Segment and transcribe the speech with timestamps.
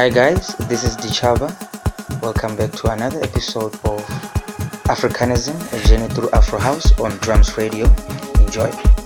[0.00, 1.52] Hi guys, this is Ditjhaba.
[2.22, 4.00] Welcome back to another episode of
[4.88, 7.84] Africanism, a journey through Afro House on Drums Radio.
[8.40, 8.99] Enjoy.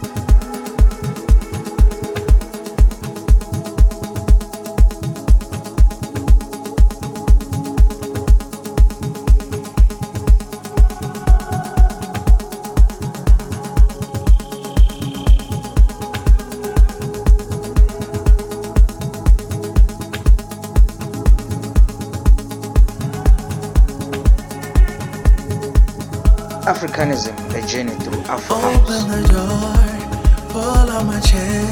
[27.04, 28.76] Africanism, a journey through Afro House.
[28.76, 31.66] Open the door, pull out my chair.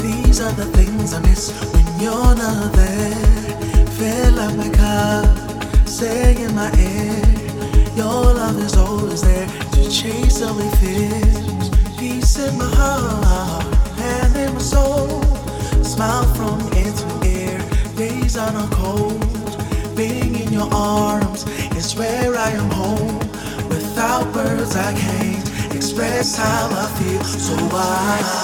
[0.00, 3.86] These are the things I miss when you're not there.
[3.98, 7.96] Fill up my cup, say in my ear.
[7.96, 11.70] Your love is always there to chase away fears.
[11.98, 13.66] Peace in my heart
[13.98, 15.20] and in my soul.
[15.82, 17.58] Smile from ear to ear.
[17.96, 19.20] Days are not cold.
[19.96, 23.23] Being in your arms is where I am home.
[24.04, 27.24] Without words, I can't express how I feel.
[27.24, 28.43] So I.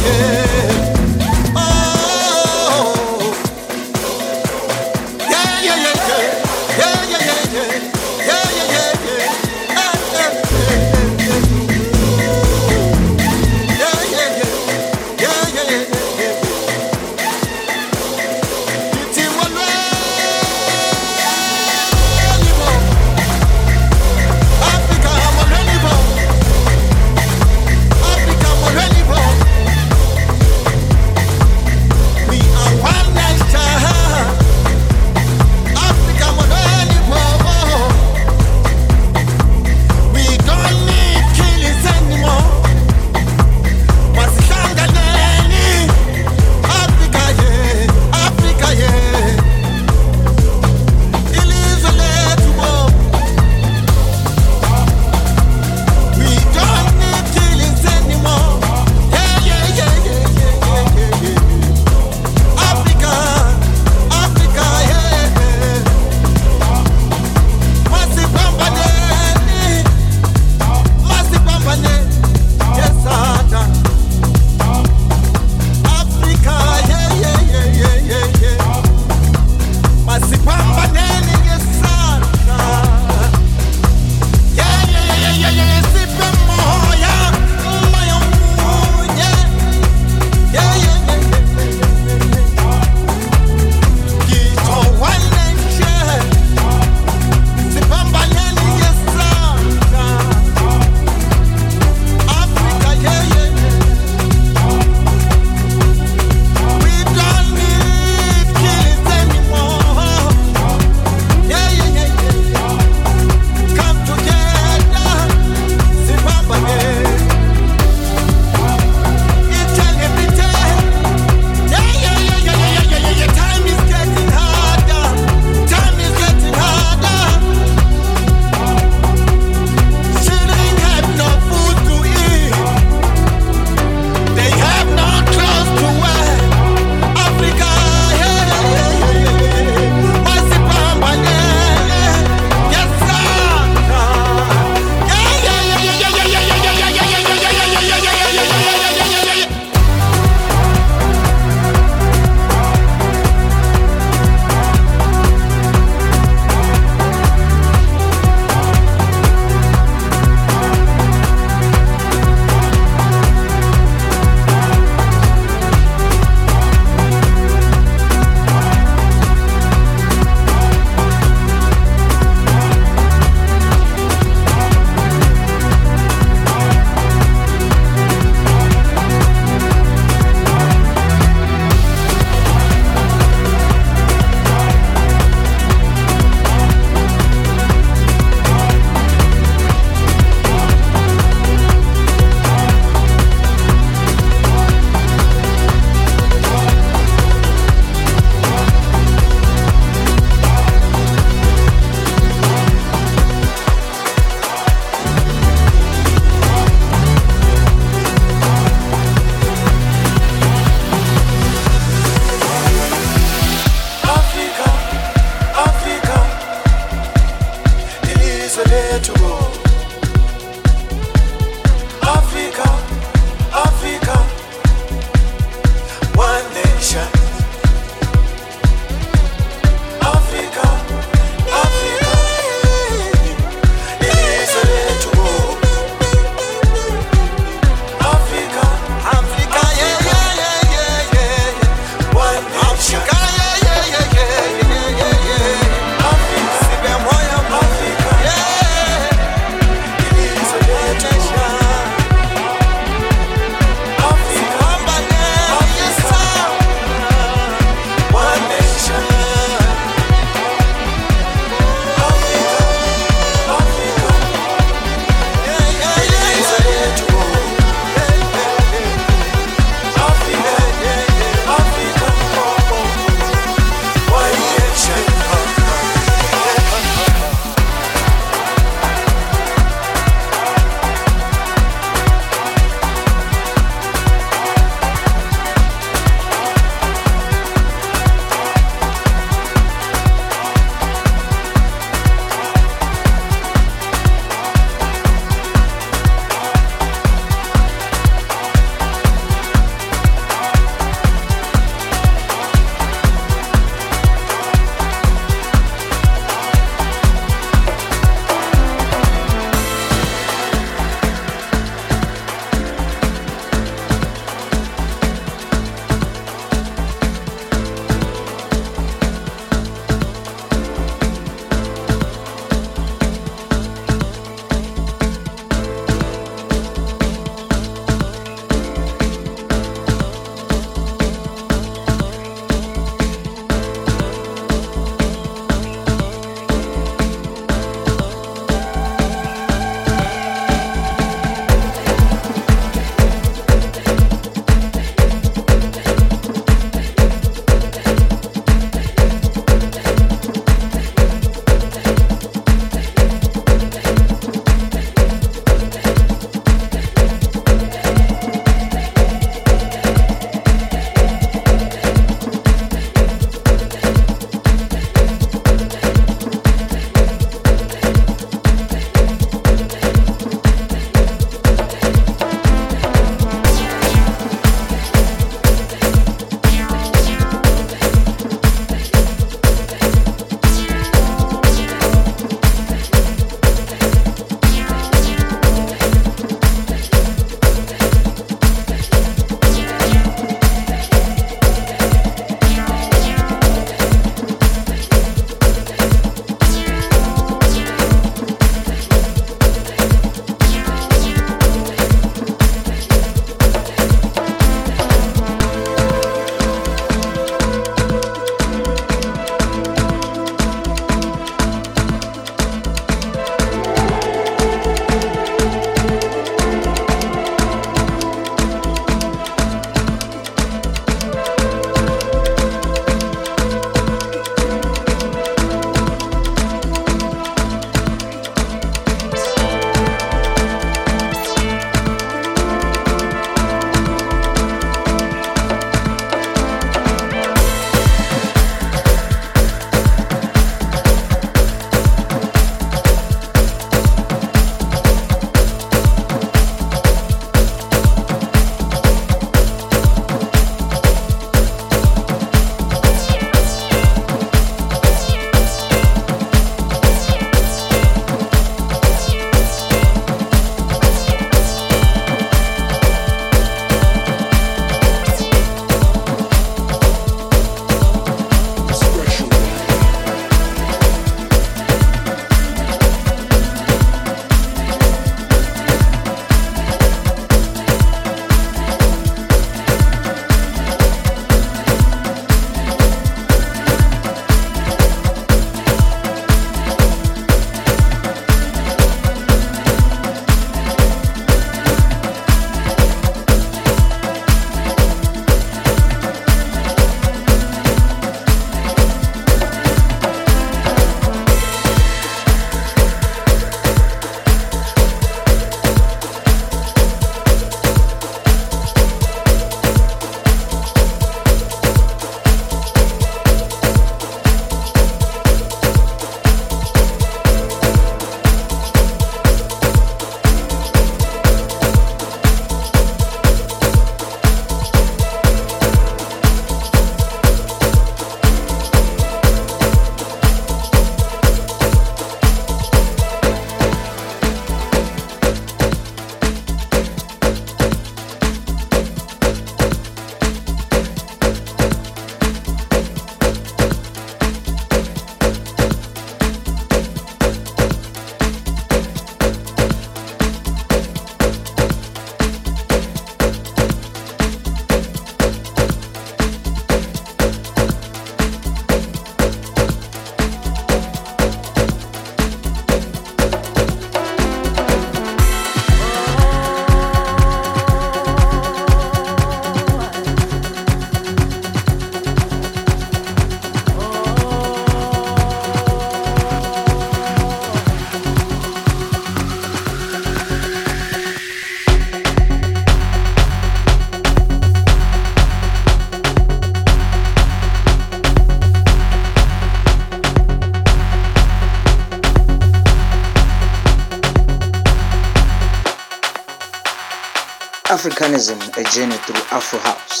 [597.84, 600.00] Africanism, a journey through Afro House.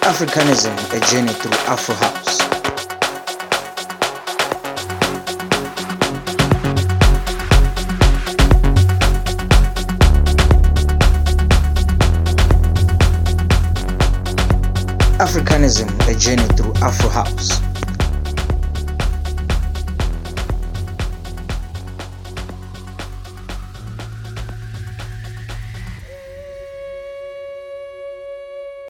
[0.00, 2.43] Africanism, a journey through Afro House.
[16.24, 17.63] Africanism, a journey through Afro House.